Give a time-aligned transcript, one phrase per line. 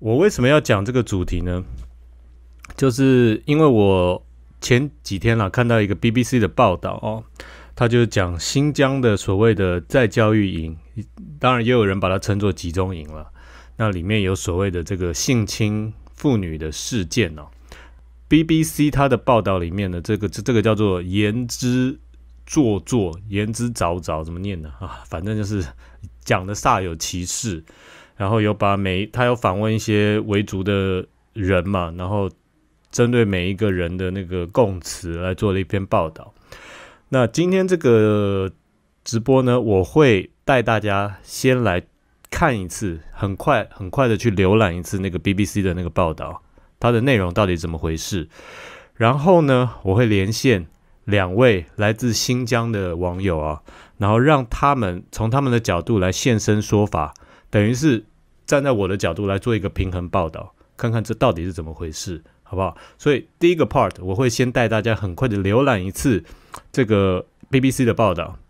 [0.00, 1.62] 我为什么要讲这个主题呢？
[2.74, 4.26] 就是因为我
[4.58, 7.22] 前几天啦看到一个 BBC 的报道哦，
[7.76, 10.74] 他就讲新疆的所谓的再教育营，
[11.38, 13.30] 当然也有人把它称作集中营了。
[13.76, 17.48] 那里面有所谓的这个性侵妇女的事件哦。
[18.28, 21.98] BBC 它的报道里面呢，这个这这个叫做言之
[22.46, 24.72] 做作，言之凿凿，怎么念呢？
[24.80, 25.62] 啊，反正就是
[26.24, 27.62] 讲的煞有其事。
[28.20, 32.30] 然后有把每他有访问一些维族的人嘛，然后
[32.90, 36.34] 针对每一个人的那个供词来做了一篇报道。
[37.08, 38.52] 那今天这个
[39.04, 41.82] 直播呢，我会带大家先来
[42.30, 46.42] 看一次，很快很快的去浏览一次那个 BBC 的那个报道，
[46.78, 48.28] 它的内容到底怎么回事。
[48.96, 50.66] 然后呢，我会连线
[51.06, 53.62] 两位来自新疆的网友啊，
[53.96, 57.14] 然后让他们从他们的角度来现身说法，
[57.48, 58.04] 等于是。
[58.50, 62.76] 站在我的角度来做一个平衡报道，看看这到底是怎么回事，好不好？
[62.98, 66.24] 所以第一个 part 我会先带大家很快的浏览一次
[66.72, 68.40] 这个 BBC 的报道，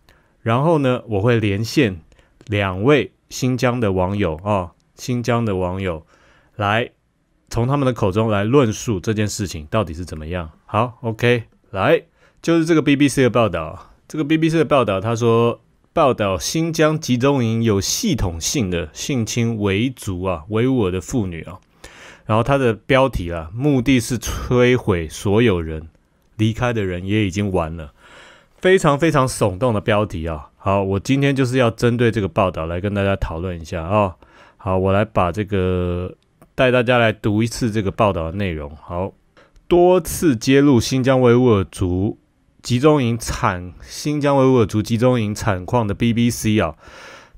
[0.41, 2.01] 然后呢，我会连线
[2.47, 6.03] 两位新疆的网友啊，新疆的网友
[6.55, 6.89] 来
[7.51, 10.49] 从他们的口中来论述这件事情到底是怎么样。
[10.65, 12.01] 好，OK，来
[12.41, 15.61] 就是这个 BBC 的报道，这个 BBC 的报道他说。
[15.93, 21.59] 报道新疆集中营有系统性的性侵维族啊维吾尔的妇女啊，
[22.25, 25.89] 然后它的标题啊，目的是摧毁所有人，
[26.37, 27.91] 离开的人也已经完了，
[28.55, 30.47] 非常非常耸动的标题啊。
[30.55, 34.15] 好，我今天就是要针对这个报道来跟大家讨论一下啊。
[34.55, 36.15] 好，我来把这个
[36.55, 38.73] 带大家来读一次这个报道的内容。
[38.81, 39.11] 好，
[39.67, 42.17] 多次揭露新疆维吾尔族。
[42.61, 46.75] 集中营产新疆维吾尔族集中营产矿的 BBC 啊，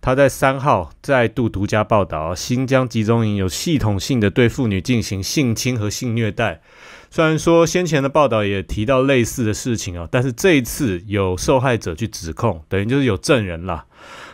[0.02, 6.62] 他在三号再度独家报道啊，新疆集中营有系统性的对妇女进行性侵和性虐待。
[7.10, 13.86] 虽然说先前的报道也提到类似的事情啊，但是这一次有受害者去指控，等于就是有证人啦，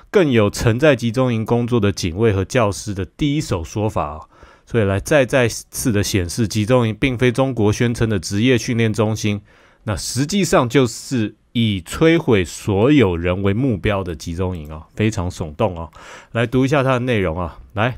[0.09, 4.19] 更有曾在集中营工作的警卫和教师的第一手说法啊，
[4.65, 9.41] 所以来再再次的显示，集中营并非中国宣称的职业训练中心。
[9.89, 15.89] 那实际上就是以摧毁所有人为目标的集中营啊，非常耸动啊！
[16.31, 17.97] 来读一下它的内容啊，来，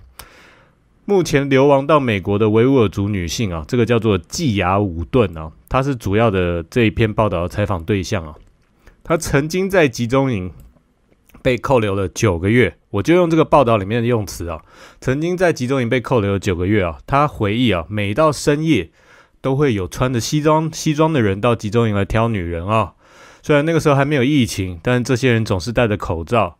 [1.03, 8.35] 目前流亡到美国的维吾尔族女性啊，这个叫做季雅武顿啊，她是主要的这一篇报道的采访对象啊。
[9.03, 10.49] 她曾经在集中营
[11.41, 14.61] 被扣留了九个月，我就用这个报道里面的用词啊，
[15.01, 16.99] 曾经在集中营被扣留了九个月啊。
[17.05, 18.91] 她回忆啊，每到深夜。
[19.41, 22.93] 都会有穿着西装西装的人到集中营来挑女人啊。
[23.43, 26.57] 虽然那个时候还没有疫情，但这些人总是戴着口罩，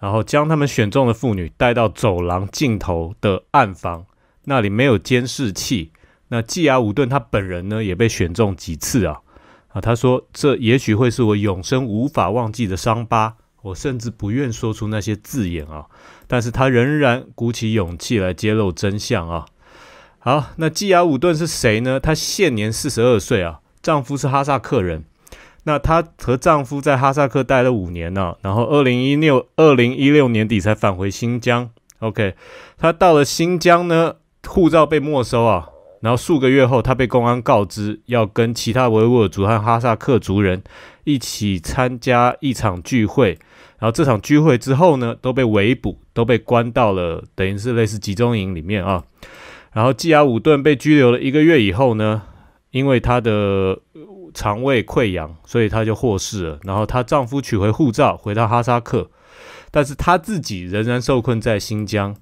[0.00, 4.06] 然后将他们选中的妇女带到走廊尽头的暗房，
[4.44, 5.92] 那里没有监视器。
[6.28, 9.20] 那季亚武顿他本人呢，也被选中几次啊
[9.68, 9.80] 啊！
[9.82, 13.36] 他说：“这也许会是我永生无法忘记的伤疤。
[13.60, 15.86] 我甚至不愿说出那些字眼啊，
[16.26, 19.44] 但是他仍然鼓起勇气来揭露真相啊。”
[20.24, 21.98] 好，那基亚武顿是谁呢？
[21.98, 25.02] 她现年四十二岁啊，丈夫是哈萨克人。
[25.64, 31.68] 那她和丈夫在哈萨克待了五年呢，然后二零一六二零一六年底才返回新疆。
[31.98, 32.36] OK，
[32.78, 34.14] 她到了新疆呢，
[34.46, 35.68] 护照被没收啊，
[36.02, 40.62] 然后数个月后，她被公安告知要跟其他维吾尔族和哈萨克族人
[41.02, 43.36] 一起参加一场聚会，
[43.80, 49.02] 然后这场聚会之后呢，都被围捕，都被关到了等于是类似集中营里面啊。
[49.72, 52.22] 然后，基亚武顿被拘留了一个月以后呢，
[52.72, 53.78] 因为她的
[54.34, 56.58] 肠胃溃疡，所以她就获释了。
[56.64, 59.10] 然后她丈夫取回护照，回到哈萨克，
[59.70, 62.14] 但是她自己仍然受困在新疆。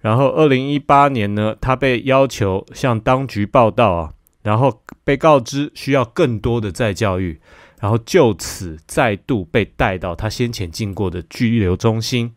[0.00, 7.40] 然后，二零一八年呢，她被要求向当局报道啊，然后被告知需要更多的再教育，
[7.80, 12.34] 然后就此再度被带到她先前进过的拘留中心。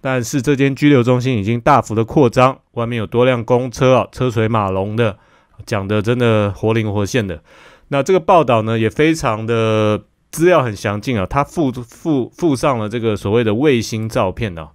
[0.00, 5.18] 但是这间拘留中心已经大幅的扩张，外面有多辆公车啊，车水马龙的，
[5.66, 7.42] 讲的真的活灵活现的。
[7.88, 14.70] 那这个报道呢，也非常的资料很详尽啊，它附附附上了这个所谓的卫星照片啊。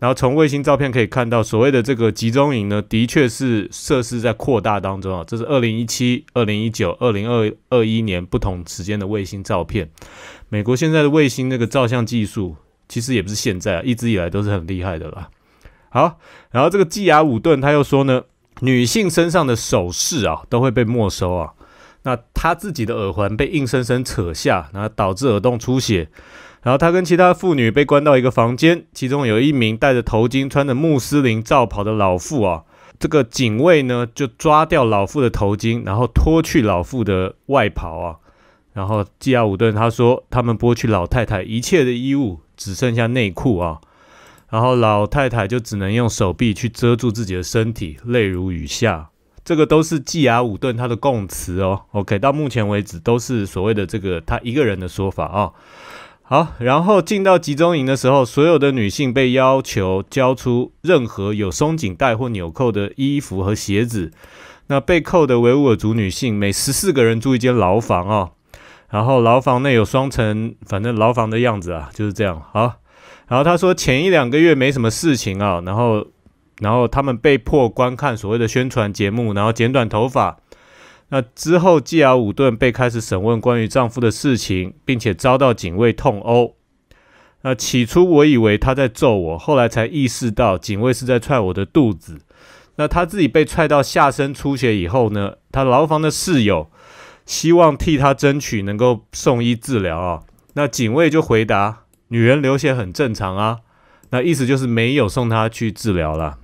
[0.00, 5.24] 然后从卫星照片可以看到，所谓的这个集中营呢，的确是设施在扩大当中啊。
[5.26, 9.88] 这是二零一七、二零一九、二零二二一年不同时间的卫星照片。
[10.48, 12.56] 美国现在的卫星那个照相技术。
[12.88, 15.28] 其实也不是现在啊，一直以来都是很厉害的啦。
[15.90, 16.18] 好，
[16.50, 18.22] 然后这个季亚武顿他又说呢，
[18.60, 21.52] 女性身上的首饰啊都会被没收啊。
[22.04, 26.08] 那他自己的耳环被硬生生扯下，然后导致耳洞出血。
[26.62, 32.62] 然后他跟其他妇女被关到一个房间，其中有一名戴着头巾、穿着穆斯林罩袍的老妇啊，
[32.98, 38.16] 这个警卫呢就抓掉老妇的头巾，然后脱去老妇的外袍啊。
[38.72, 43.80] 然后基亚伍顿他说，他们剥去老太太一切的衣物，只剩下内裤啊。
[44.50, 49.08] 然后老太太就只能用手臂去遮住自己的身体，泪如雨下。
[49.44, 51.82] 这个都是季亚伍顿他的供词哦。
[51.92, 55.50] OK，到目前为止都是所谓的这个他一个人的说法啊。
[56.22, 64.12] 好，然后进到集中营的时候，所有的女性被要求交出任何有松紧带或纽扣的衣服和鞋子。
[64.68, 68.30] 那被扣的维吾尔族女性每十四个人住一间牢房啊。
[68.92, 72.40] 然后牢房内有双层，反正牢房的样子啊就是这样。
[72.52, 72.74] 好，
[73.26, 76.06] 然后他说前一两个月没什么事情啊，然后
[76.60, 80.36] 然后他们被迫观看所谓的宣传节目，然后剪短头发。
[81.08, 86.54] 那之后，基亚伍顿被开始审问关于丈夫的事情，并且遭到警卫痛殴。
[87.42, 92.20] 那起初我以为他在揍我，后来才意识到警卫是在踹我的肚子。
[92.76, 95.34] 那他自己被踹到下身出血以后呢？
[95.50, 96.70] 他牢房的室友
[97.26, 100.22] 希望替他争取能够送医治疗啊。
[100.54, 103.58] 那警卫就回答：“女人流血很正常啊。”
[104.10, 106.38] 那意思就是没有送他去治疗了。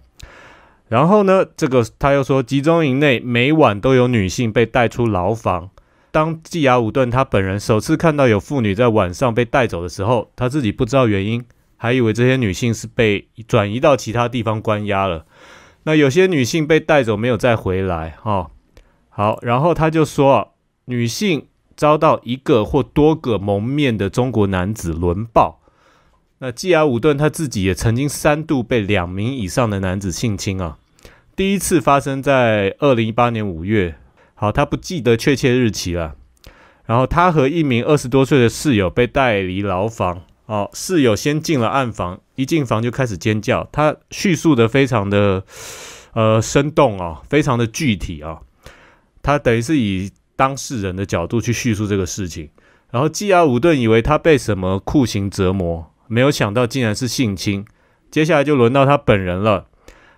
[0.88, 5.68] 然后呢，这个他又说，集中营内每晚都有女性被带出牢房。
[6.10, 11.44] 当季亚武顿他本人首次看到有妇女在晚上被带走的时候，他自己不知道原因，
[11.76, 15.26] 还以为这些女性是被转移到其他地方关押了。
[15.82, 18.50] 那有些女性被带走没有再回来，哈。
[19.10, 20.54] 好，然后他就说，
[20.88, 21.46] 女性
[21.76, 25.60] 遭到一个或多个蒙面的中国男子轮暴。
[26.38, 30.78] 那基亚伍顿他自己也曾经三度被两名以上的男子性侵啊，
[31.36, 33.96] 第一次发生在二零一八年五月，
[34.34, 36.14] 好，他不记得确切日期了。
[36.86, 45.44] 然后他和一名二十多岁的室友被带离牢房，哦，室友先进了暗房，一进房就开始尖叫，他叙述的非常的
[46.14, 48.40] 呃生动啊，非常的具体啊，
[49.20, 52.48] 他等于是以当事人的角度去叙述这个事情。
[52.92, 55.92] 然后基亚伍顿以为他被什么酷刑折磨。
[56.06, 57.66] 没有想到竟然是性侵，
[58.10, 59.66] 接下来就轮到他本人了。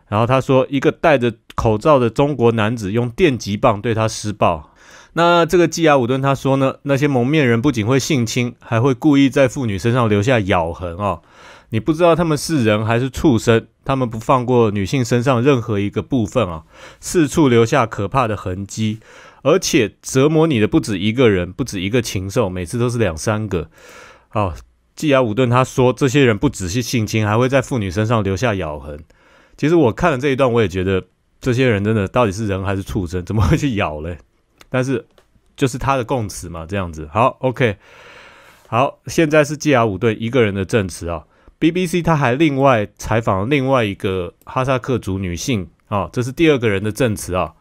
[0.08, 4.70] 然后他说，一个戴着口罩的中国男子用电击棒对他施暴。
[5.14, 11.22] 那这个基亚伍顿他说呢，那些蒙面人不仅会性侵，还会故意在妇女身上留下咬痕哦。
[11.70, 16.62] 你不知道他们是人还是畜生，他们不放过女性身上任何一个部分啊，
[17.00, 19.00] 四处留下可怕的痕迹，
[19.42, 23.70] 而且折磨你的不止一个人，不止一个禽兽，每次都是两三个。
[24.32, 24.54] 哦。
[24.96, 29.02] 基亚伍顿他说，这些人不只是性侵，还会在妇女身上留下咬痕。
[29.56, 31.02] 其实我看了这一段，我也觉得
[31.40, 33.24] 这些人真的到底是人还是畜生？
[33.24, 34.18] 怎么会去咬嘞？
[34.68, 35.06] 但是
[35.56, 37.08] 就是他的供词嘛，这样子。
[37.10, 37.78] 好，OK，
[38.66, 41.24] 好，现在是基亚伍顿一个人的证词啊。
[41.58, 47.54] BBC 他还另外采访了另外一个哈萨克族女性啊，这是第二个人的证词啊。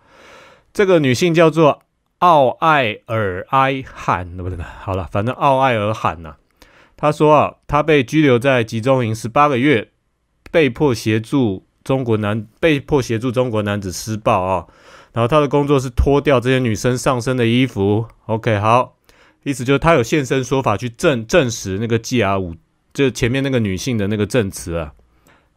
[0.74, 1.84] 这个女性叫做
[2.20, 6.36] 奥艾尔埃罕，不对，好了，反正奥艾尔罕呐。
[6.98, 9.90] 她说啊，她被拘留在集中营十八个月，
[10.52, 14.68] 被迫协助中国男被迫协助中国男子施暴啊。
[15.12, 18.06] 然后他的工作是脱掉这些女生上身的衣服。
[18.28, 18.96] OK，好，
[19.44, 22.56] 意思就是他有现身说法去证证实那个 G R 五，
[22.94, 24.94] 就前面那个女性的那个证词啊。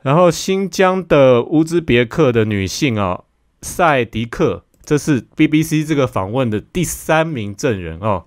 [0.01, 3.25] 然后新疆的乌兹别克的女性啊，
[3.61, 8.25] 赛迪克，这是 BBC 这个访问的第三名证人哦。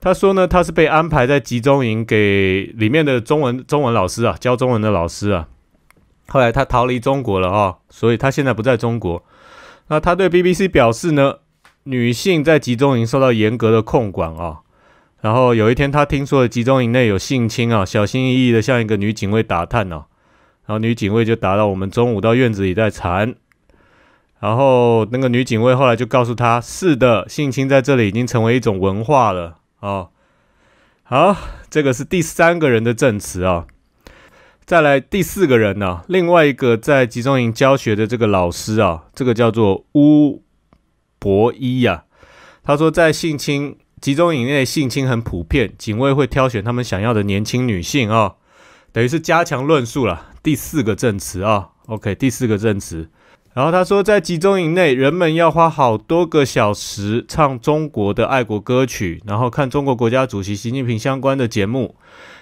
[0.00, 5.48] 他说呢，他是被安排在集中营给里面的中文中文老师啊，教中文的老师啊。
[6.28, 9.24] 后来他逃离中国了啊，所以他现在不在中国。
[9.88, 11.36] 那他对 BBC 表示呢，
[11.84, 14.60] 女性在集中营受到严格的控管啊。
[15.22, 20.04] 然后有一天他听说了集中营内有性侵啊，小心翼翼的向一个女警卫打探呢。
[20.66, 23.34] 然后女警卫就打到我们中午到院子里在缠。
[24.38, 29.56] 然后那个女警卫后来就告诉他，是的，性侵在这里已经成为一种文化了。
[29.80, 30.10] 哦，
[31.04, 31.36] 好，
[31.70, 33.66] 这个是第三个人的证词啊。
[34.64, 40.42] 再来第四个人呢，另外一个在集中营教学的这个老师啊，这个叫做乌
[41.18, 42.04] 博伊呀。
[42.62, 48.34] 他说，在性侵集中营内，性侵很普遍，警卫会挑选他们想要的年轻女性啊，
[48.92, 50.32] 等于是加强论述了。
[50.42, 53.08] 第四个证词啊，OK，第四个证词。
[53.56, 61.96] 然后他说，在集中营内，人们要花好多个小时唱中国的爱国歌曲，然后看中国国家主席习近平相关的节目。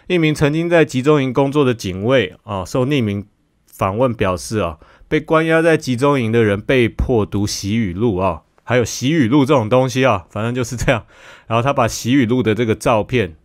[0.08, 3.24] 一名曾经在集中营工作的警卫啊，受匿名
[3.64, 11.06] 访问表示啊，被关押在集中营的人被迫读习语录啊，还有习语录这种东西啊，反正就是这样。
[11.46, 13.36] 然后他把习语录的这个照片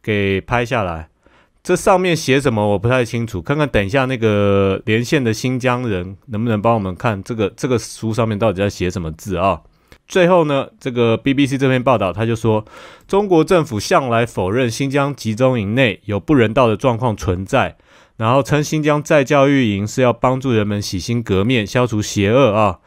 [0.00, 1.08] 给拍下来。
[1.64, 9.62] 这上面写什么我不太清楚，看看等一下那个连线的新疆人能不能帮我们看这个这个书上面到底在写什么字啊？
[10.06, 12.66] 最后呢，这个 BBC 这篇报道他就说，
[13.08, 17.78] 中国政府向来否认新疆集中营内有不人道的状况存在，
[18.18, 22.80] 然后称新疆再教育营是要帮助人们洗心革面、消除邪恶啊。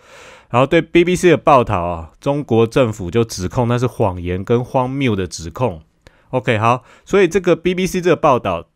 [0.51, 5.81] 然后对 BBC 的报道啊，中国政府就指控那是谎言跟荒谬的指控。
[6.38, 8.67] OK，好，所以这个 BBC 这个报道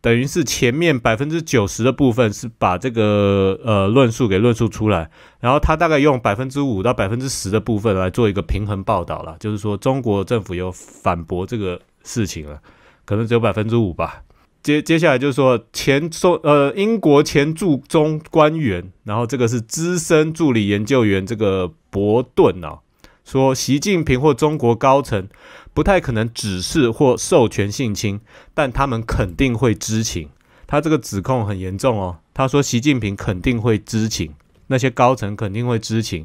[0.00, 12.60] 等于是前面百分之九十的部分是把这个呃论述给论述出来，然后他大概用百分之五到百分之十的部分来做一个平衡报道了，就是说中国政府有反驳这个事情了，
[13.04, 14.22] 可能只有百分之五吧。
[14.62, 22.78] 接接下来就是说前中呃英国前驻中官员，然后这个是资深助理研究员这个伯顿啊，
[23.24, 25.28] 说习近平或中国高层
[25.76, 28.18] 不太可能指示或授权性侵，
[28.54, 30.30] 但他们肯定会知情。
[30.66, 34.32] 他这个指控很严重哦，他说习近平肯定会知情，
[34.68, 36.24] 那些高层肯定会知情，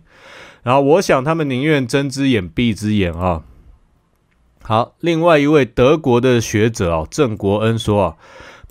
[0.64, 3.44] 然后我想他们宁愿睁只眼闭只眼啊。
[4.64, 8.16] 好，另外一位德国的学者啊，郑国恩说啊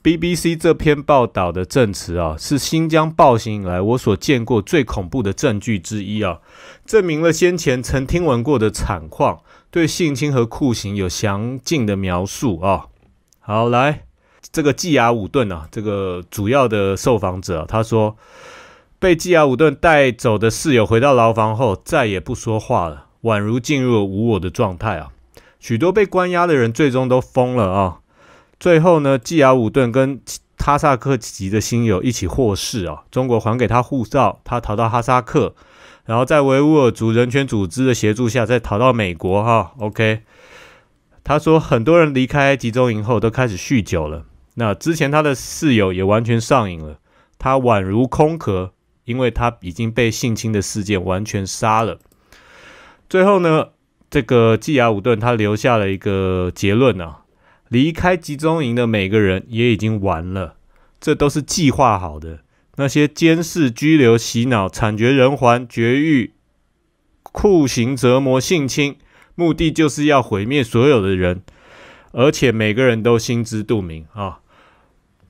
[0.02, 6.38] ，BBC 这篇报道的证词啊，是新疆暴行以来我所见过最恐怖的证据之一啊，
[6.86, 12.86] 证明了先前曾听闻过的惨况，对性侵和酷刑有详尽的描述啊。
[13.38, 14.04] 好，来
[14.52, 18.16] 这个季亚武顿啊，这个主要的受访者，他说，
[18.98, 25.12] 被季亚武顿带走的室友回到牢房后，再也不说话了，宛如进入了无我的状态啊。
[25.60, 28.00] 许多被关押的人最终都疯了啊！
[28.58, 30.20] 最后呢，季亚武顿跟
[30.58, 35.54] 哈萨克籍的亲友一起获释啊，中国还给他护照，他逃到哈萨克，
[36.10, 39.74] 然后在维吾尔族人权组织的协助下，再逃到美国哈。
[39.78, 40.22] OK，
[41.22, 44.24] 他说很多人离开集中营后都开始酗酒了，
[44.54, 46.98] 那之前他的室友也完全上瘾了，
[47.38, 48.72] 他宛如空壳，
[49.04, 52.00] 因为他已经被性侵的事件完全杀了。
[53.08, 53.68] 最后呢？
[54.10, 57.18] 这个季亚武顿他留下了一个结论啊，
[57.68, 60.56] 离开集中营的每个人也已经完了，
[61.00, 62.40] 这都是计划好的。
[62.80, 66.32] 那些监视、拘留、洗脑、惨绝人寰、绝育、
[67.22, 68.96] 酷刑、折磨、性侵，
[69.34, 71.42] 目的就是要毁灭所有的人，
[72.12, 74.40] 而且每个人都心知肚明啊。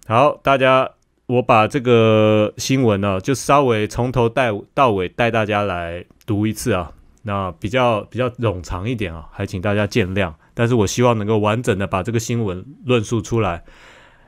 [0.06, 0.90] 好，大家，
[1.26, 6.92] 我把这个新闻呢，就稍微从头带到尾带大家来读一次啊。
[7.24, 10.32] 那比较比较冗长一点啊，还请大家见谅。
[10.54, 13.64] 但是我希望能够完整的把这个新闻论述出来，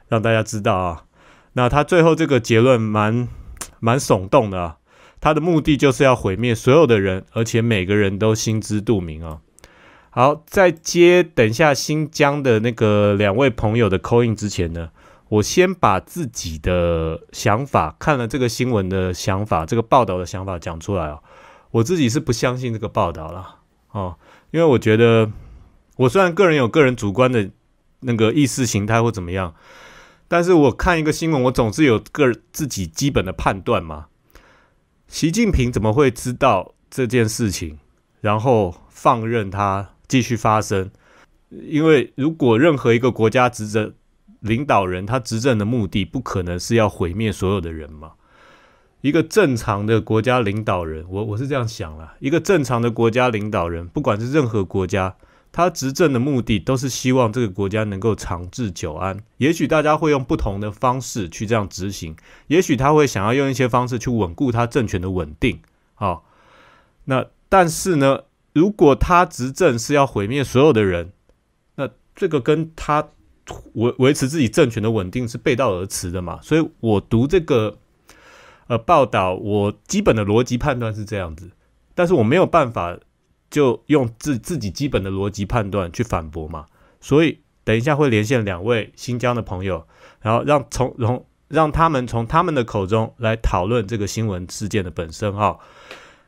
[0.09, 1.05] 让大家知道啊。
[1.55, 3.29] 那他最后这个结论蛮
[3.81, 4.77] 蛮耸动的啊，
[5.21, 9.41] 他的目的就是要毁灭所有的人，而且每个人都心知肚明啊。
[10.11, 14.91] 好，在接等下新疆的那个两位朋友的口音之前呢，
[15.29, 21.21] 我先把自己的想法，看了这个新闻的想法，这个报道的想法讲出来啊。
[21.71, 23.57] 我自己是不相信这个报道了
[23.93, 24.17] 哦，
[24.51, 25.31] 因为我觉得
[25.97, 27.49] 我虽然个人有个人主观的
[28.01, 29.55] 那个意识形态或怎么样，
[30.33, 34.07] 但是我看一个新闻，我总是有个自己基本的判断嘛。
[35.07, 37.79] 习近平怎么会知道这件事情，
[38.23, 40.91] 然后放任它继续发生？
[41.51, 43.93] 因为如果任何一个国家执政
[44.41, 48.13] 领导人，他执政的目的不可能是要毁灭所有的人嘛。
[49.03, 52.15] 一个正常的国家领导人，我我是这样想了。
[52.21, 55.15] 一个正常的国家领导人，不管是任何国家，
[55.53, 59.21] 他执政的目的都是希望这个国家能够长治久安。
[59.37, 62.17] 也许大家会用不同的方式去这样执行，
[62.49, 65.61] 也许他会想要用一些方式去稳固他政权的稳定。
[65.95, 66.25] 好，
[67.05, 71.13] 那但是呢，如果他执政是要毁灭所有的人，
[71.77, 73.11] 那这个跟他
[73.75, 76.41] 维维持自己政权的稳定是背道而驰的嘛？
[76.43, 77.79] 所以我读这个。
[78.69, 81.51] 呃，报道我基本的逻辑判断是这样子，
[81.97, 82.97] 但是我没有办法
[83.53, 86.67] 就用自自己基本的逻辑判断去反驳嘛，
[87.01, 89.87] 所以等一下会连线两位新疆的朋友，
[90.23, 95.59] 然后让从从让他们从他们的口中来讨论这个新闻事件的本身哈。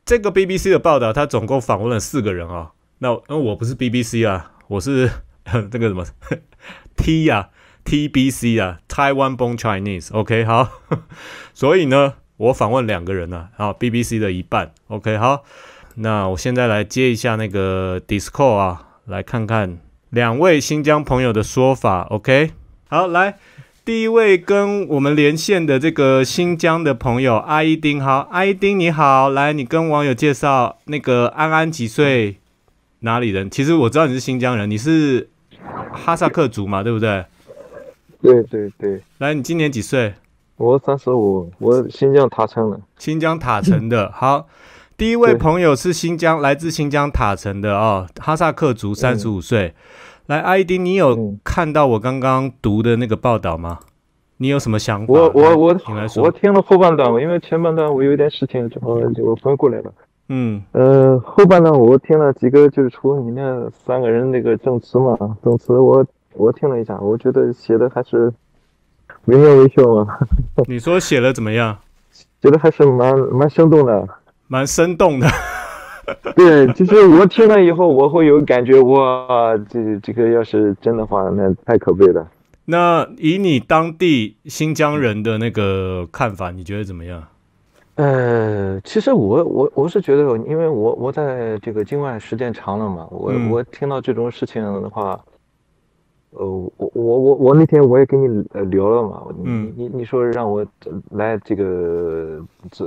[0.04, 5.10] 这个 BBC 的报道，他总共访问了四个人啊，那那我不是 BBC 啊，我是
[5.72, 6.04] 这个什么
[6.94, 7.48] T 呀
[7.86, 10.68] TBC 啊，Taiwan Born Chinese，OK 好，
[11.54, 12.14] 所以呢。
[12.36, 15.44] 我访问两个人呢，好，BBC 的一半，OK，好，
[15.96, 19.78] 那我现在来接一下那个 Discord 啊，来看看
[20.10, 22.50] 两位新疆朋友的说法，OK，
[22.88, 23.38] 好，来，
[23.84, 32.38] 第一位跟我们连线的这个新疆的朋友阿一丁，好，阿一丁你好，来，你跟网友介绍那个安安几岁，
[33.00, 33.48] 哪里人？
[33.48, 35.28] 其实我知道你是新疆人，你是
[35.92, 37.24] 哈萨克族嘛，对不对？
[38.20, 40.14] 对对对，来，你今年几岁？
[40.56, 42.80] 我三十五，我新疆塔城的。
[42.96, 44.10] 新疆塔城的。
[44.12, 44.46] 好，
[44.96, 49.74] 第一位朋友是新疆，来自新疆塔城的哦，哈萨克族，三十五岁。
[50.26, 53.80] 来，阿迪，你有看到我刚刚读的那个报道吗？
[54.36, 55.12] 你有什么想法？
[55.12, 55.76] 我我我，
[56.22, 59.92] 我听了后半段，因为前半段我有一点事情，正好我朋友过来了。
[60.28, 68.32] 嗯，呃，后半段我听了几个，就是除了你那三个人那个证词嘛，证词我我听了一下，我觉得写的还是
[69.24, 70.16] 惟妙惟肖嘛。
[70.68, 71.78] 你说写的怎么样？
[72.40, 74.08] 觉得还是蛮蛮生动的，
[74.48, 75.26] 蛮生动的。
[76.36, 82.26] 对，就是我听了以后，我会有感觉，哇，这这个要是真的话，那太可悲了。
[82.66, 87.22] 那以你当地新疆人的那个看法，你觉得怎么样？
[87.96, 95.18] 呃，其实我我我是觉得，因为我我在这个境外时间长了嘛，我我听到这种事情的话，
[96.36, 100.66] 呃，我我我我那天我也跟你呃聊了嘛，你你你说让我
[101.10, 102.40] 来这个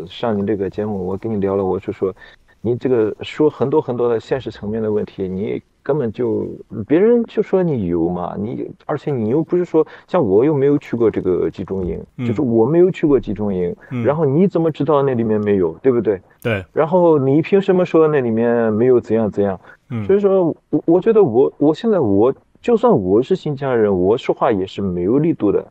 [0.07, 2.13] 上你这个节目，我跟你聊了，我就说。
[2.59, 6.45] 你这个说很多很多的现实层面的问题，你根本就
[6.85, 13.73] 别人就说你有嘛，你而且你又不是说像我又没有去过这个集中营，就是我没有去过集中营，
[14.03, 16.19] 然后你怎么知道那里面没有，对不对？
[16.41, 16.65] 对。
[16.73, 19.57] 然后你凭什么说那里面没有怎样怎样？
[20.05, 25.67] 所以说，我我觉得我我现在我就算我是新疆人，我说话也是没有力度的，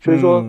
[0.00, 0.44] 所以说。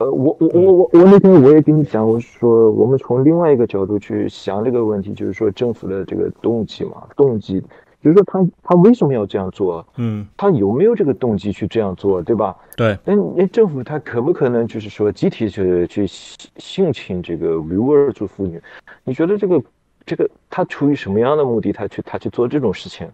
[0.00, 7.60] 呃，我我我我我那天我也跟你讲，我说我们从另外一个角度去想这个问题，就是说政府的这个动机嘛，动机，
[8.02, 9.86] 就是说他他为什么要这样做？
[9.96, 12.56] 嗯，他有没有这个动机去这样做，对吧？
[12.78, 12.96] 对。
[13.04, 18.58] 那那政府他可不可能就是说集体去去性侵这个维吾尔族妇女？
[19.04, 19.62] 你觉得这个
[20.06, 23.06] 这个他出于什么样的目的，他去他去做这种事情？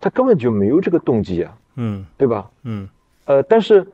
[0.00, 2.50] 他根本就没有这个动机啊，嗯，对吧？
[2.64, 2.88] 嗯，
[3.24, 3.86] 呃，但是，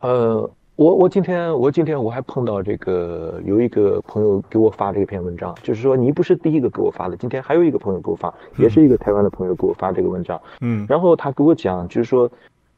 [0.00, 0.50] 呃。
[0.78, 12.30] 我我今天我今天我还碰到这个有一个朋友给我发这篇文章，就是说你不是第一个给我发的，今天还有一个朋友给我发，也是一个台湾的朋友给我发这个文章，嗯，然后他给我讲，就是说，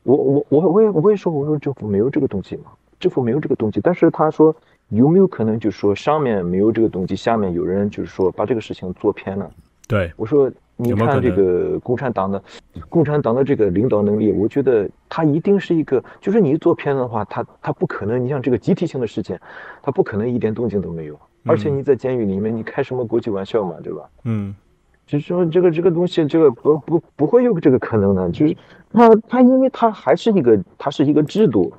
[0.04, 4.56] 我我我我也我也说，我说政府没有这个动机嘛，政府没有这个动机，但是他说
[4.88, 9.50] 有没有可能就是说上面没有这个动机，下面有人就是说把这个事情做偏了，
[9.86, 10.50] 对我说。
[10.80, 12.42] 你看这个共产党的，
[12.88, 19.38] 共产党的这个领导能力，我觉得他一定是一个，就是你做片子的话，他他不可能，你像这个集体性的事件，
[19.82, 21.18] 他不可能一点动静都没有。
[21.44, 24.08] 而且你在监狱里面，你开什么国际玩笑嘛，对吧？
[24.24, 24.54] 嗯，
[25.06, 28.56] 就是说这个这个东西，这个不不不会有这个可能的，就是
[28.92, 31.72] 他他因为他还是一个，他是一个制度，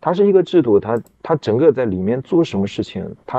[0.00, 3.38] 它是一个制度，它它整个在里面做什么事情，它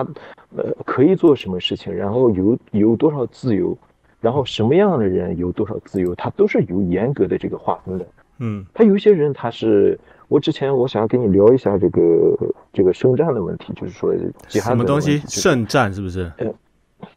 [0.57, 3.77] 呃可以做什么事情，然后有有多少自由。
[4.25, 8.05] 然后什么样的人有多少自由，他都是有严格的这个划分的。
[8.39, 12.35] 嗯，他有些人他是，我之前我想要跟你聊一下这个
[12.73, 14.11] 这个圣战的问题，就是说
[14.47, 16.31] 吉哈德什么东西圣战是不是？
[16.39, 16.51] 嗯，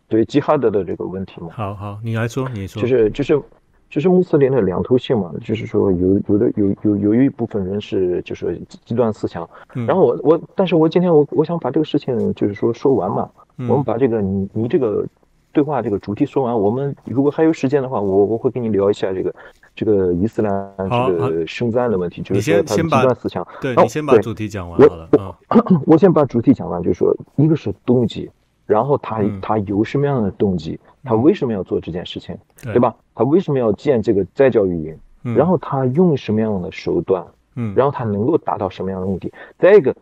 [0.07, 1.49] 对吉哈德的这个问题嘛。
[1.51, 2.83] 好好，你来说，你说。
[2.83, 3.41] 就是就是
[3.89, 9.49] 就是穆斯林的两头性嘛，就是说有有的有有有一部分人是就是极端思想，
[9.87, 15.07] 然后我我但是我今天我我想把这个事情就是说说完嘛，我们把这个你你这个。
[15.53, 19.35] 对话这个主题说完，我们如果还有时间的话，我我会跟你聊一下这个
[19.75, 23.47] 这个伊斯兰这个圣战的问题，就是说他极端思想。
[23.61, 25.09] 对你先把主题讲完好了。
[25.87, 28.31] 我先把主题讲完，就是说一个是动机，
[28.67, 32.95] 然后他他有什么样的动机，他为什么要做这件事情，对吧？
[33.15, 34.77] 他为什么要建这个再教育
[35.23, 35.35] 营？
[35.35, 37.25] 然后他用什么样的手段？
[37.57, 39.33] 嗯，然后他能够达到什么样的目的？
[39.59, 39.97] 再一个，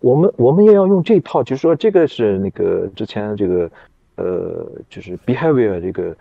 [0.00, 3.70] 我们我们也要用这套，就是说这个是那个之前这个。
[4.22, 6.16] 呃，就是 behavior 这个，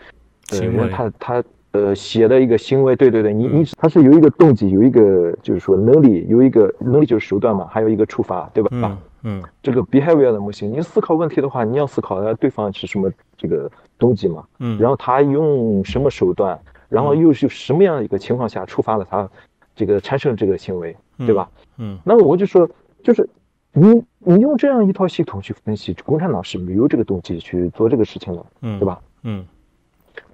[0.52, 8.70] 呃，他他呃写的一个行为，对对对，你你他是有一个动机，有一个就是说能力，有一个能力就是手段嘛，还有一个处罚，对吧？
[8.72, 16.60] 嗯嗯，这个 behavior 的模型，你思考问题的话，你要思考对方是什么这个动机嘛，嗯，然后他用什么手段，
[16.90, 19.30] 然后又是什么样的一个情况下触发了他
[19.76, 21.48] 这个产生这个行为，对吧？
[21.78, 22.68] 嗯，那我就说
[23.04, 23.30] 就是。
[23.74, 29.00] 你你用这样一套系统去分析，共产党是没有这个动机去做这个事情的，嗯，对吧？
[29.24, 29.46] 嗯，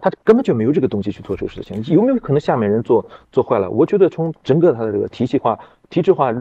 [0.02, 1.84] 他根本就没有这个动机去做这个事情。
[1.94, 3.70] 有没有可能下面人做做坏了？
[3.70, 5.58] 我觉得从整个他的这个体系化、
[5.90, 6.34] 体制化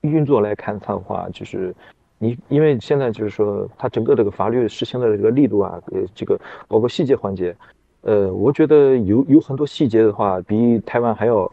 [0.00, 1.74] 运作来看，他的话就是
[2.18, 7.54] 你，因为现在就是说，他整个这个法律实行的这个力度啊，呃，这个包括细节环节，
[8.00, 11.52] 呃，我觉得有有很多细节的话，比台湾还要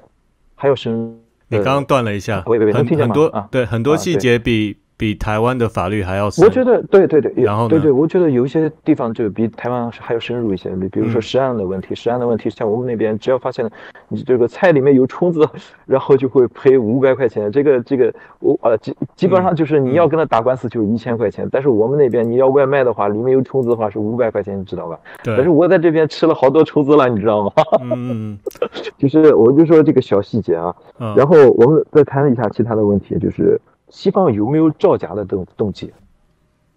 [0.56, 1.20] 还要深。
[1.48, 6.26] 你刚刚断了一下，很很多对很多细节比比台湾的法律还要。
[6.26, 10.70] 我觉得对对对，然后对对，我觉得有一些地方就比台湾还要深入一些。
[10.76, 13.70] 比比如说食安的问题，食安的问题，像我们那边只要发现
[14.08, 15.48] 你这个菜里面有虫子，
[15.86, 17.52] 然后就会赔五百块钱。
[17.52, 25.00] 这个这个我呃基基本上就是你要跟他打官司就一千块钱，但是我们那边你要外卖的话，里面有虫子的话是五百块钱，你知道吧？
[25.24, 25.36] 对。
[25.36, 27.52] 但是我在这边吃了好多虫子了，你知道吗？
[27.84, 28.38] 嗯。
[28.98, 30.74] 就是我就说这个小细节啊，
[31.18, 33.60] 然后我们再谈一下其他的问题，就是。
[33.96, 35.90] 西方有没有造假的动动机？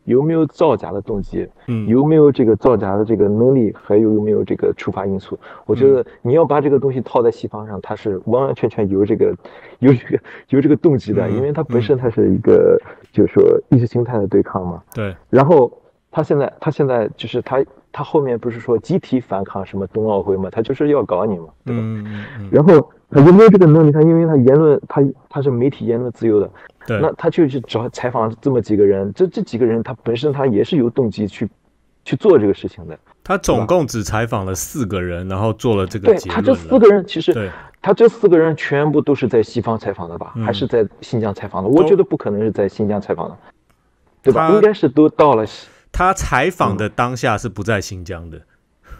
[0.05, 1.49] 有没有造假的动机？
[1.67, 3.75] 嗯，有没有这个造假的这个能力？
[3.83, 5.37] 还有有没有这个触发因素？
[5.67, 9.35] 我觉得你要把这个东西套在西方上，它是完完全全有这个
[9.81, 14.81] 有这个有这个动机的，因为它本身它是一个就是说意识形态的对抗嘛。
[14.95, 15.13] 对。
[15.29, 15.71] 然后
[16.13, 17.63] 他现在他现在就是他
[17.99, 20.49] 他后面不是说集体反抗什么冬奥会嘛？
[20.49, 21.83] 他就是要搞你嘛，对吧？
[21.83, 22.49] 嗯嗯嗯。
[22.53, 23.91] 然后他有没有这个能力？
[23.91, 26.49] 他因为他言论他他是媒体言论自由的。
[26.87, 31.49] 那他就去找采访这么几个人，这这几个人他本身他也是有动机去
[32.05, 32.97] 去做这个事情的。
[33.25, 37.51] 他总共只采访了四个人，然后做了这个对他这四个人其实，
[37.83, 40.33] 他这四个人全部都是在西方采访的吧？
[40.47, 41.69] 还是在新疆采访的？
[41.69, 43.37] 我觉得不可能是在新疆采访的，
[44.23, 44.51] 对吧？
[44.53, 45.45] 应该是都到了。
[45.93, 48.41] 他采访的当下是不在新疆的。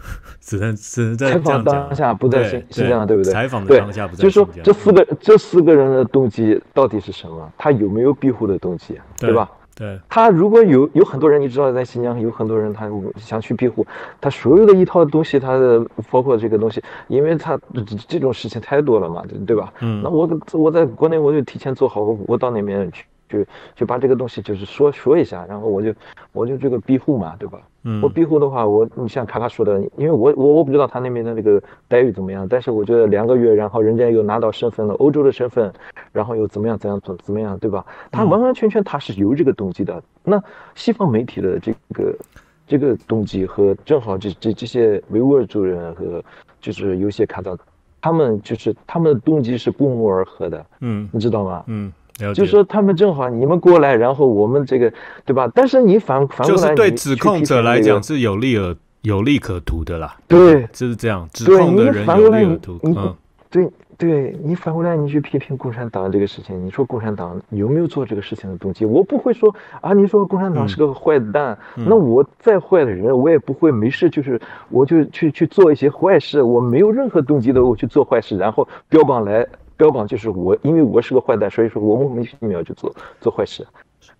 [0.39, 3.31] 只能只能在采访当下不在新新疆，对不对？
[3.31, 4.47] 采访的当下不在新疆。
[4.47, 7.51] 就是说，这四个这四个人的动机到底是什么？
[7.57, 8.99] 他有没有庇护的动机？
[9.17, 9.51] 对吧？
[9.75, 9.99] 对。
[10.09, 13.85] 他如果有有很多人，你知道，在新疆有很多人，他想去庇护，
[14.19, 17.59] 他所有的一套东西，他的包括这个东西，因为他
[18.07, 19.71] 这种事情太多了嘛，对吧？
[19.81, 20.01] 嗯。
[20.01, 23.05] 那我我在国内我就提前做好，我到那边去。
[23.29, 25.93] 就就把这个东西就是说说一下，然后我就
[26.33, 27.61] 我就这个庇护嘛，对吧？
[27.83, 35.71] 嗯，我庇护的话，我你像卡卡说的，因为我我我不知道他那边的那个待遇怎么样，但是我觉得两个月，然后人家又拿到身份了，欧洲的身份，
[36.11, 37.85] 然后又怎么样怎样怎怎么样，对吧？
[38.11, 40.03] 他完完全全他是有这个动机的。
[40.23, 40.43] 那
[40.75, 42.15] 西方媒体的这个
[42.67, 46.21] 这个动机和正好这这这些维吾尔族人和
[46.59, 47.57] 就是有些看到
[48.01, 51.63] 他们就是他们的动机是不谋而合的，嗯，你知道吗？
[51.67, 51.93] 嗯。
[52.33, 54.91] 就说他们正好你们过来，然后我们这个
[55.25, 55.49] 对吧？
[55.55, 60.15] 但是你反反过来，就是对指控者来讲是有利而有利可图的啦。
[60.27, 61.27] 对，就是这样。
[61.33, 62.79] 指控的人有利可图。
[62.83, 63.15] 嗯，
[63.49, 68.85] 对，对你反过来你去批评共产党这个事情，你说共产党有没有做这个事情的动机？
[68.85, 79.47] 我不会说啊，你说共产党是个坏蛋，那我再坏的人，我也不会没事就是我就去去做一些坏事，我没有任何动机的我去做坏事，然后标榜来。
[79.79, 83.65] 标榜就是我，因为我是个坏蛋，所以说我莫名其妙就做做坏事。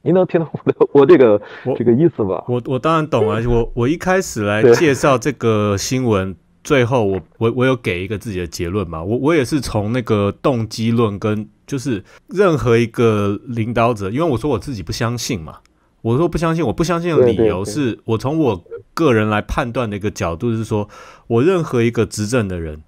[0.02, 1.42] 你能听懂我的我这个
[1.78, 2.46] 这个意思吧？
[2.48, 3.38] 我我当然懂啊。
[3.46, 9.04] 我 我一开始来介绍这个新闻，最后我我我有给一个自己的结论嘛。
[9.04, 15.58] 我我也是从那个动机论跟就是任何一个领导者，因为我说我自己不相信嘛。
[16.02, 20.88] 我说不相信，我不相信的理由是我从我个人来判断的一个角度是说，
[21.28, 22.82] 我任何一个执政的人。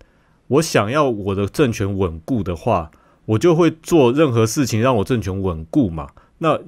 [0.52, 2.92] 我想要我的政权稳固的话，
[3.26, 6.10] 我就会做任何事情让我政权稳固嘛。
[6.40, 6.60] 那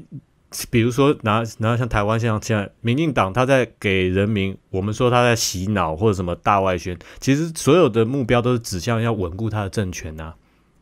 [0.69, 10.33] 比如说拿拿像台湾像现在民进党他在给人民，我们说他在洗脑或者什么大外宣，其实所有的目标都是指向要稳固他的政权呐。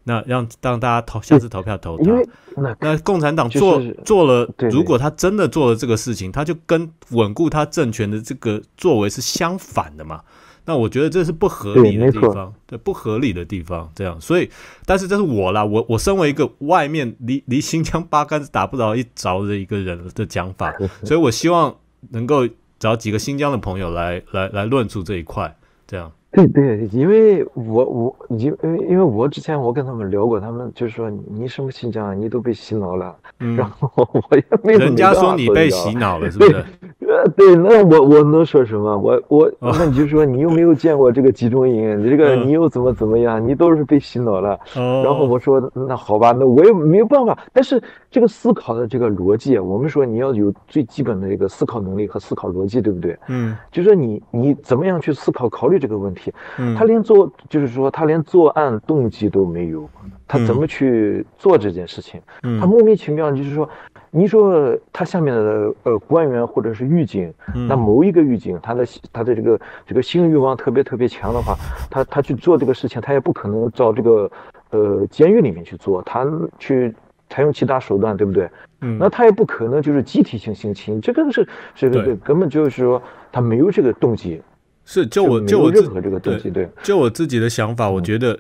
[0.03, 2.75] 那让让大家投下次投票投他。
[2.79, 10.21] 那共产党做做了，如果他真的做了这个事情，他就跟稳固他政权的这个作为是相反的嘛。
[10.65, 14.50] 那我觉得这是不合理的地方，对不合理的地方，这样，所以，
[14.86, 20.71] 但是这是我啦，我我身为一个外面离离新疆八竿子打不着一着的一个人的讲法，
[21.04, 21.76] 所以我希望
[22.12, 22.47] 能够
[22.80, 25.56] 找几个新疆的朋友来来来论述这一块，
[25.88, 26.12] 这样。
[26.32, 33.13] 对对，因为我我因因为因为我之前我跟他们聊过，他们就是说你什么新疆，你都被洗脑了，
[33.58, 36.63] 然后我也没人家说你被洗脑了， 是不是？
[37.12, 38.98] 呃，对，那我我能说什么？
[38.98, 43.46] 我我那你就说你又没有见过这个集中营，你这个你又怎么怎么样？
[43.46, 44.58] 你都是被洗脑了。
[45.04, 47.38] 然后我说那好吧，那我也没有办法。
[47.52, 53.17] 但是这个思考的这个逻辑，我们说你要有最基本的一个思考能力和思考逻辑，对不对？
[53.28, 56.20] 嗯，就说你你怎么样去思考考虑这个问题？
[56.57, 59.89] 嗯，他连做就是说他连作案动机都没有，
[60.27, 62.21] 他怎么去做这件事情？
[62.43, 63.67] 嗯，他莫名其妙就是说。
[64.13, 67.34] 你说他下面的呃官员或者是狱警，
[67.65, 69.57] 那某一个狱警，他的他的这个
[69.88, 71.55] 这个性欲望特别特别强的话，
[71.89, 74.29] 他他去做这个事情，他也不可能到这个
[74.71, 76.29] 呃监狱里面去做，他
[76.60, 76.93] 去
[77.29, 78.49] 采用其他手段，对不对？
[78.81, 84.41] 嗯，那他也不可能就是集体性性侵，这个是这个根本就是说他没有这个动机。
[84.86, 88.39] 是，就我就我任何这个东西，对，就我自己的想法，我觉得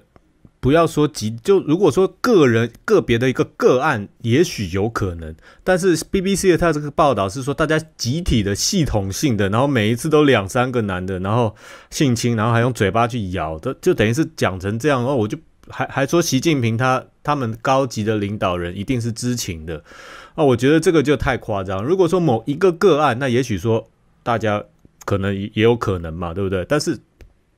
[0.59, 5.33] 不要说集，就如果说个人个别的一个个案，也许有可能。
[5.63, 11.55] 但是 BBC 的他这个报道是说，大家集体的、系统性的，然后每一次都两三个男的，然后
[11.89, 14.99] 性侵，然后还用嘴巴去咬的，就等于是讲成这样。
[14.99, 15.37] 然后我就
[15.69, 19.83] 还还说，习近平他他们高级的领导人一定是知情的
[20.35, 20.43] 啊！
[20.43, 21.83] 我觉得这个就太夸张。
[21.83, 23.89] 如果说某一个个案，那也许说
[24.21, 24.63] 大家
[25.05, 26.65] 可能也有可能嘛，对不对？
[26.67, 26.97] 但是。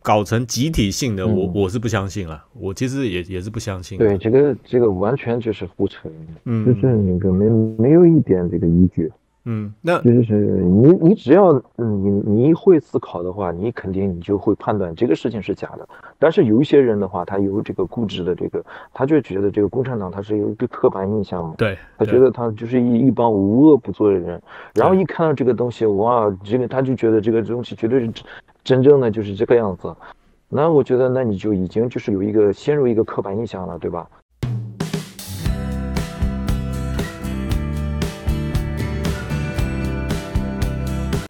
[0.06, 2.44] 搞成集体性的，我我是不相信了。
[2.60, 3.98] 我其实也也是不相信。
[3.98, 6.10] 对，这个这个完全就是胡扯，
[6.44, 7.46] 嗯，就是那个没
[7.82, 9.10] 没有一点这个依据。
[9.46, 15.88] 嗯，那就是你你只要你你会思考的话，你肯定你就会判断这个事情是假的。
[16.18, 21.56] 但是有一些人的话，他有这个固执的这个，他就觉得这个共产党他是有一个刻板印象嘛。
[21.58, 24.42] 对，他觉得他就是一一帮无恶不作的人，
[24.74, 28.10] 然后一看到这个东西，哇，这个他就觉得这个东西绝对是
[28.64, 29.94] 真正的就是这个样子。
[30.48, 34.08] 那我觉得，那你就已经就是有一个陷入一个刻板印象了，对吧？